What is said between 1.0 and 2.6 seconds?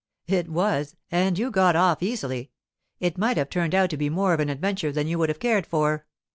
And you got off easily.